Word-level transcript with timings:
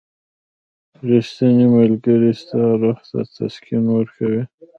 •ریښتینی 1.07 1.65
ملګری 1.75 2.31
ستا 2.41 2.63
روح 2.81 2.97
ته 3.09 3.19
تسکین 3.35 3.83
ورکوي. 3.91 4.43